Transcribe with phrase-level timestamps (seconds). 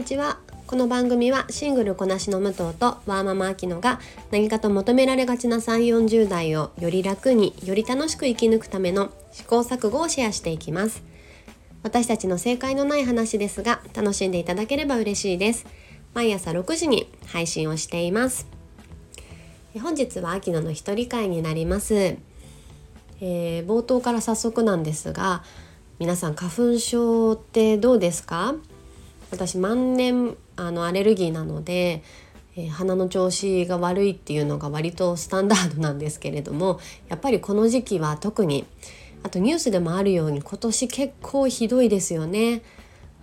[0.00, 4.00] にちはこの番組はシングルこなしの武藤とワーママアキノが
[4.30, 11.02] 何かと求められがちな3 4 0代をより楽により楽しく生き抜くための試行錯誤をシェアしていきます。
[11.82, 15.66] 私たちの正解のない話ですが楽しんでいただければ嬉しいです
[16.14, 18.46] 毎朝6時に配信をしています。
[19.82, 25.44] 本日は秋野の一人会になります、えー、冒頭から早速なんですが
[25.98, 28.54] 皆さん花粉症ってどうですか？
[29.30, 32.02] 私万年あのアレルギーなので、
[32.56, 38.66] えー、鼻の調子が悪いっていうのが割とスタンダードなんですけれどもやっぱりこの時期は特に
[39.22, 42.62] あとニュースでもあるように今年結構ひどいですよね。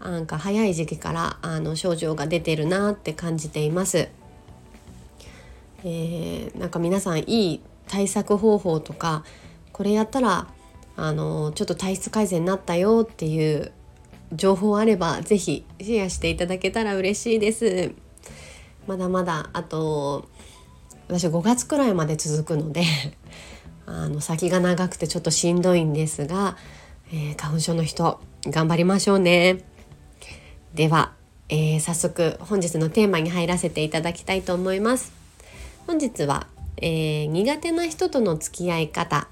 [0.00, 4.08] なんか早い時期からあの症状が出てるなって感じています。
[5.84, 9.24] えー、なんか皆さんいい対策方法とか
[9.72, 10.48] これやったら
[10.96, 13.72] あのちょっと体質改善になったよっていう
[14.34, 17.92] 情報あれば是非シェアしていただけたら嬉しいです。
[18.86, 20.28] まだまだあと
[21.08, 22.82] 私5月くらいまで続くので
[23.86, 26.56] あの先が長くてちょっとしんどいんですが、
[27.12, 29.64] えー、花粉症の人頑張りましょうね。
[30.74, 31.12] では、
[31.48, 35.12] えー、早速本日のテーマに入らせていただきたいと思います。
[35.86, 36.46] 本日は、
[36.78, 39.28] えー、苦手な人との付き合い方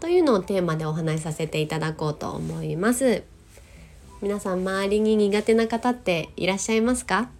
[0.00, 3.22] というのをテーマでお話しさせていただこうと思います
[4.22, 7.30] 皆さん周りに苦手な方っていらっしゃいますか、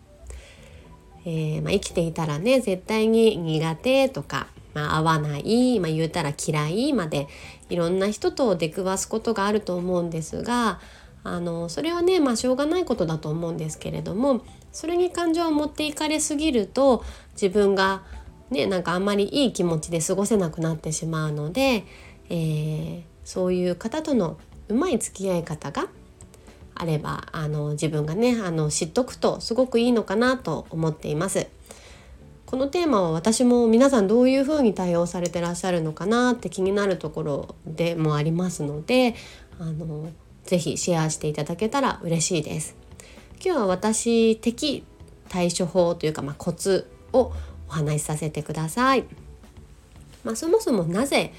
[1.24, 7.28] えー、まあ、生きていたらね絶対に苦手とか、まあ、合わない、まあ、言うたら嫌いまで
[7.70, 10.80] いろんな人と出くわすことがあると思うんですが
[11.22, 17.02] あのそれはねまあしょうがないことだと思うんですけれどもそれに感情を持っていかれすぎると
[17.32, 18.02] 自分が
[18.50, 21.84] ねなんかあんまりいい気持ちで過ごせなくなってしまうので
[22.28, 25.88] えー、そういう方とのうまい付き合い方が
[26.74, 31.46] あればあの自分がねあの知っとくとすごくいいのかなと思っています。
[32.46, 39.16] このテーマは私も皆さんどういうふうに対応されてらっしゃるのかなって気になるところでもありますので
[39.58, 40.08] あの
[40.44, 42.76] ぜひシェアしていただけたら嬉しいです。
[43.44, 44.84] 今日は私的
[45.28, 47.32] 対処法というか、まあ、コツを
[47.68, 49.04] お話しさせてください。
[50.22, 51.32] まあ、そもそもなぜ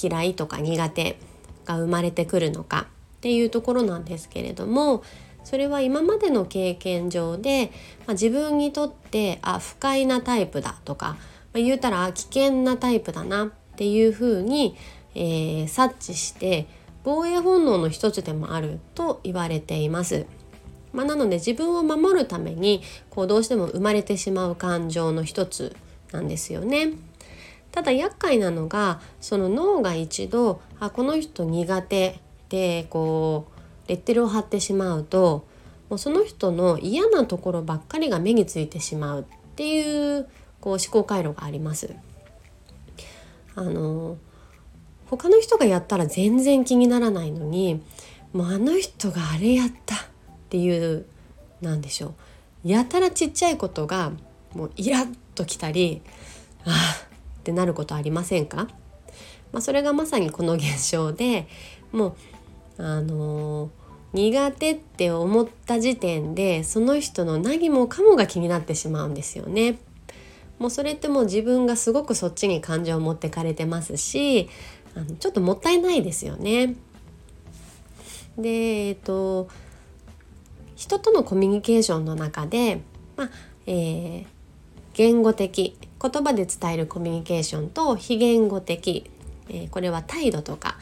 [0.00, 1.18] 嫌いとか苦手
[1.64, 2.86] が生まれてくるのか
[3.18, 5.02] っていうところなんですけれども
[5.44, 7.72] それは今までの経験上で、
[8.06, 11.16] まあ、自分にとってあ不快なタイプだとか、ま
[11.54, 14.76] あ、言うたら危険なタイプだなっていうふうに、
[15.14, 16.66] えー、察知して
[17.02, 20.26] 防衛本能の一つでもあると言われています。
[20.92, 25.76] まあ、なので自分を守るためにこうどうしても生まれてしまう感情の一つ
[26.12, 26.92] なんですよね。
[27.72, 33.46] ただ厄介なのがその脳が一度あこの人苦手でこ
[33.86, 35.46] うレッテルを貼ってしまうと
[35.88, 39.24] もうその人の嫌なところばっかりが目についてしまうっ
[39.56, 40.28] ていう
[40.60, 41.94] こう思考回路があります。
[43.54, 44.16] あの
[45.06, 47.82] 他の人がやったら全然気にならないのに
[48.32, 49.98] もうあの人があれやったっ
[50.50, 51.06] ていう
[51.60, 52.14] なんでしょ
[52.64, 54.12] うやたらちっちゃいことが
[54.54, 56.02] もうイラッときたり
[56.64, 57.06] ああ
[57.40, 58.68] ってなることありませんか、
[59.52, 61.48] まあ、それがまさにこの現象で
[61.90, 62.16] もう
[62.78, 63.70] あの、
[64.12, 69.78] 苦手って思った時点でその人の何もかもが気になってしまうんですよね。
[70.58, 74.48] もうそれってもう自分がすごくそっちに感情を持ってかれてますし
[74.96, 76.74] あのちょっともったいないですよね。
[78.36, 79.48] でえっと
[80.74, 82.80] 人とのコミュニケーションの中で、
[83.16, 83.30] まあ
[83.66, 84.26] えー、
[84.94, 89.10] 言語的言葉で伝えるコミュニケーションと非言語的、
[89.48, 90.78] えー、これは態度とか、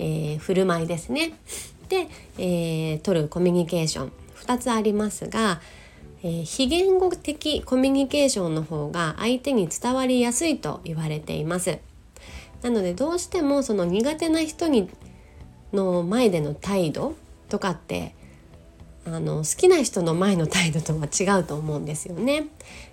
[0.00, 1.34] えー、振る舞いですね。
[1.90, 4.12] で、えー、取るコミュニケーション。
[4.40, 5.60] 2つありますが、
[6.22, 11.78] えー、非言語的コミュニケーションの方が相手に伝わりやすいと言われています。
[12.62, 14.88] なのでどうしてもその苦手な人に
[15.72, 17.14] の前での態度
[17.48, 18.14] とかって
[19.06, 22.48] あの好きな人の前の態度とは違うと思うんですよね。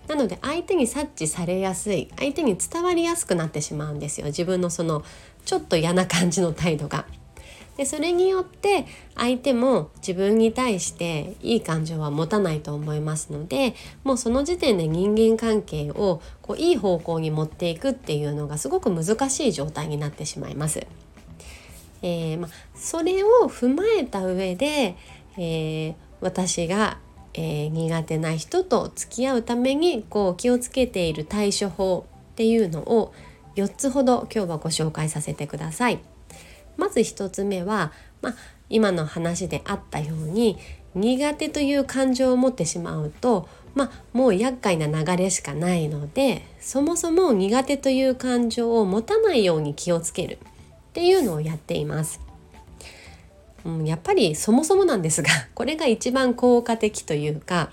[0.07, 4.27] なので相手に察知されやすい相手に伝わりやすくなってしまうんですよ。
[4.27, 5.03] 自分のその
[5.47, 7.05] ちょっと嫌な感じの態度が。
[7.77, 20.87] でそれによって相手も自分に対していい感情は持たないと思いますのでもうその時点で人間関係をこういい方向に持っていくっていうのがすごく難しい状態になってしまいます。
[22.01, 24.95] えーま、それを踏まえた上で
[25.37, 26.97] えー、私が、
[27.33, 33.13] えー、苦手な人と付き合うためにこう気をつけている対処法っていうのを
[33.57, 35.99] 4つほど今日はご紹介させてください。
[36.77, 38.35] まず1つ目は、まあ、
[38.69, 40.57] 今の話であったように
[40.93, 50.37] 苦手という感情を持ってしまうとまあもう厄介な流れしかないのでそもそも苦手という感情を持たないように気をつけるっ
[50.93, 52.19] ていうのをやっています。
[53.65, 57.71] うん、やっぱりそもそもなんですが これが一番効果的というか、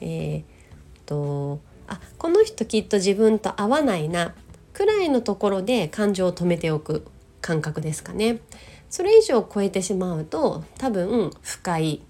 [0.00, 4.34] えー、とあこの人きっと自分と合わないな
[4.76, 7.06] くらいのところで感情を止めておく
[7.40, 8.40] 感覚ですかね。
[8.90, 12.02] それ以上超えてしまうと多分不快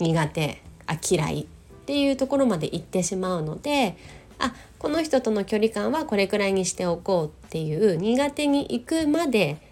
[0.00, 1.46] 苦手あ嫌いっ
[1.86, 3.96] ていうところまで行ってしまうので
[4.40, 9.62] あこの人との距離感はこれくらいにしておこうっていう苦手に行くまで、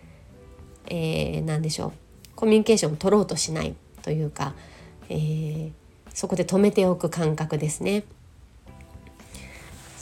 [0.86, 1.92] えー、何でしょう
[2.36, 4.54] コミュニケーションを取ろうとしないというか、
[5.08, 5.70] えー、
[6.14, 8.04] そこで止めておく感覚ですね。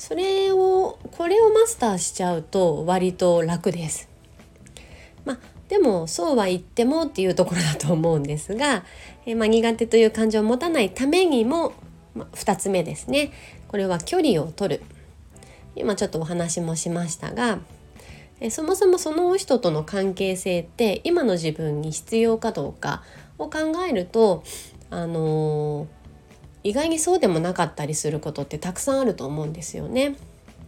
[0.06, 4.10] それをこれをマスターしちゃうと割と楽です。
[5.24, 8.84] まあでもそうは言ってもっていうところだと思うんですが、
[9.24, 11.72] えー、まあ、苦手という感情を持たないためにも、
[12.14, 13.32] まあ、2つ目ですね
[13.66, 14.82] これは距離を取る
[15.74, 17.60] 今ちょっとお話もしましたが
[18.40, 23.02] えそもそもその人との関係性って今の自分に必要かどうか
[23.38, 24.44] を考えると
[24.90, 25.86] あのー、
[26.64, 30.16] 意外にそうでもなかったりすることってたくさんあると思うんですよね。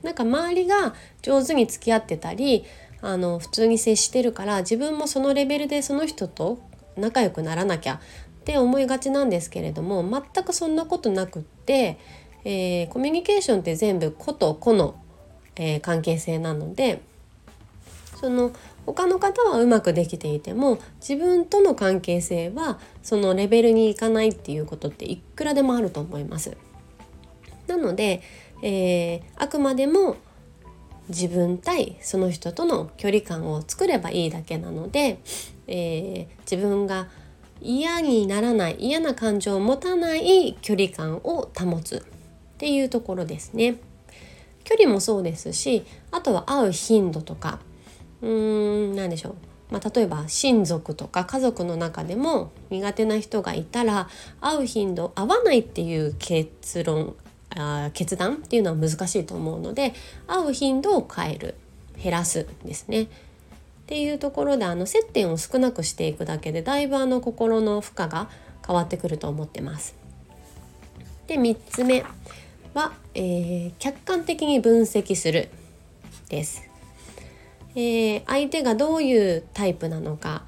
[0.02, 2.64] なんか周りが上手に付き合ってたり
[3.00, 6.58] あの普通に接してるから自分もそのレベルでその人と
[6.96, 7.98] 仲良くならなきゃっ
[8.44, 11.98] て思いがちなんですけれども全くそんなことなくって、
[12.44, 15.02] えー、コミュニケーションって全部個と個の、
[15.56, 17.02] えー、関係性なので
[18.16, 18.50] その
[18.86, 26.56] 他の方はうまくできていても自分との関係性はそのレベルにいかないっていうことっていくらでもあると思います。
[27.66, 28.22] なので、
[28.62, 30.16] えー、あくまでも
[31.08, 35.20] 自分対その人との距離感を作ればいいだけなので、
[35.66, 37.08] えー、自分が
[37.60, 42.02] 嫌にならない嫌な感情を持たない距離感を保つっ
[42.58, 43.76] ていうところですね。
[44.64, 47.60] 距離もそうですしあとは会う頻度とか
[48.26, 49.34] うーん何でしょう、
[49.70, 54.08] まあ、例えば親族とか家族の中でも苦手な人がいたら
[54.40, 57.14] 会う頻度合わないっていう結論
[57.50, 59.94] あ決断っていうのは難しいと思うので
[60.26, 61.54] 会う頻度を変える
[62.02, 63.04] 減らすですね。
[63.04, 63.08] っ
[63.88, 68.28] ていうところであの接点を少なくしていくだけでだいぶあの心の負荷が
[68.66, 69.94] 変わってくると思ってます。
[71.28, 72.04] で3つ目
[72.74, 75.48] は、えー、客観的に分析する
[76.28, 76.75] です。
[77.76, 80.42] えー、相手がどういうタイプなのか、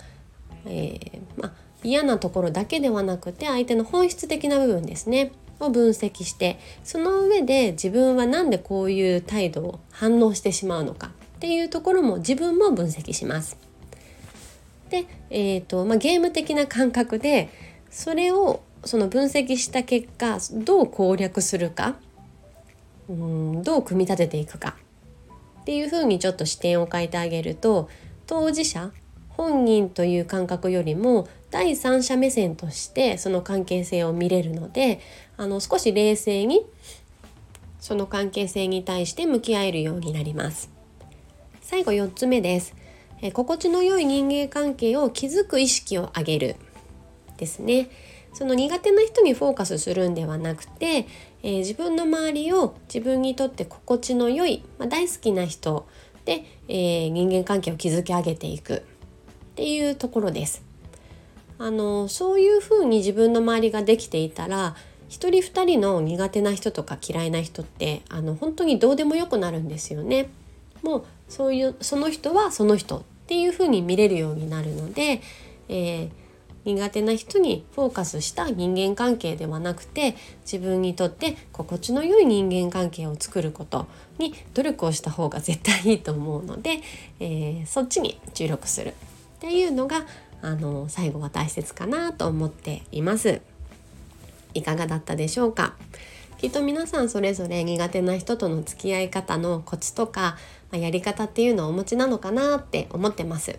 [0.65, 1.55] えー、ま
[1.85, 13.57] 嫌なところだけではなくて相手の本質的な部分ですねを分析してその上で自分は何でこういう態度を反応してしまうのかっていうところも自分も分析します。
[14.91, 17.51] で、えーとまあ、ゲーム的な感覚で
[17.91, 21.97] それをその分析した結果どう攻略するか
[23.09, 24.77] うんどう組み立てていくか
[25.69, 27.91] っていうふうにちょっと視点を変えてあげると
[28.27, 28.91] 当事者
[29.29, 35.01] 本人という感覚よりも第三者目線としてその関係性を見れるので
[35.37, 36.65] あの少し冷静に
[37.81, 40.71] その関係性に対して向き合えるようになります。
[41.61, 42.75] 最後4つ目です。
[43.21, 46.57] え心地の良い人間関係を築く意識を上げる
[47.37, 47.91] ですね。
[48.33, 51.07] その苦手な人にフォーカスするんではなくて、
[51.43, 55.87] えー、自分の周りを自分にとって心地の良い、まあ、大好きな人
[56.25, 58.83] で、えー、人間関係を築き上げていくっ
[59.55, 60.63] ていうところです
[61.59, 64.77] あのそういうふうに自分の周りができていたら
[65.09, 70.29] 一人二人の苦手な人とか嫌いな人ってあの本当にどうでもよくなるんですよね。
[70.83, 75.23] もうそういうその人はその人っていうふうに見れるようになるので、
[75.69, 76.11] えー、
[76.65, 83.87] 苦手な人にフォーカスした人間関係ではなくて自分にとって心地の良い人間関係を作ること
[84.19, 86.81] に努力をした方が絶対いいと思うので、
[87.21, 88.93] えー、そっちに注力するっ
[89.41, 90.05] ていうのが
[90.43, 93.41] あの最後は大切かなと思っています。
[94.55, 95.75] いかがだったでしょうか？
[96.39, 100.37] きっと皆さんそれぞれ苦手な人との付き合い方のコツとか、
[100.71, 103.59] まあ、やり方っていうのをお持ちなのかなって思ってます。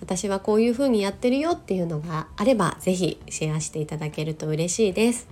[0.00, 5.28] 私はこういう風にやってるよっていうのがあれば是非シェアしていただけると嬉しいです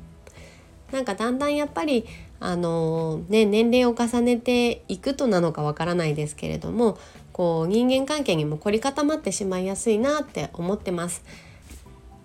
[0.93, 2.07] なんかだんだんやっぱり
[2.39, 6.99] あのね年齢を重ねていくとなのかわからないですけれども
[7.33, 11.23] こう人間関係にも凝り固まってしまいやすいなって思ってます。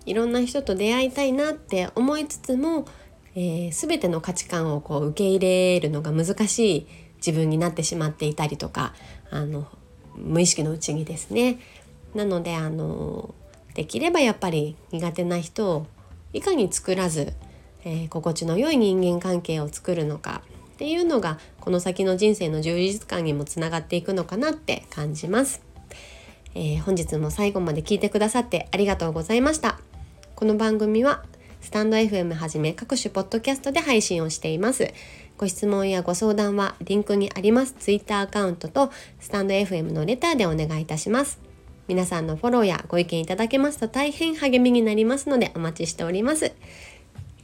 [0.06, 2.86] いろんな人と出会いたいなって思いつつも、
[3.34, 6.86] えー、全ての価値観をこう受け入れるのが難しい
[7.18, 8.94] 自分になってしまっていたりとか
[9.30, 9.68] あの
[10.16, 11.58] 無意識のうちにですね
[12.14, 13.34] なのであの
[13.74, 15.86] できればやっぱり苦手な人を
[16.32, 17.32] いかに作らず、
[17.84, 20.42] えー、心地の良い人間関係を作るのか
[20.74, 25.62] っていうのがこの先の人生の充実感にもつながっていくのかなって感じます。
[26.54, 29.78] えー、本日も最後まで聞いてくださってありがとうございました。
[30.34, 31.24] この番組は
[31.60, 34.92] スタンド FM はじめ各種ポッドキャストで配信をしています。
[35.38, 41.51] ご質問やご相談はリンクにあります Twitter アカウントとスタンド FM のレターでお願いいたします。
[41.92, 46.54] 皆さんのフォローやご意見いただけますと大変励みになりますのでお待ちしております。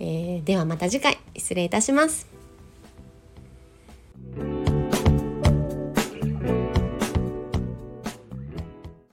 [0.00, 2.37] えー、ではまた次回失礼いたします。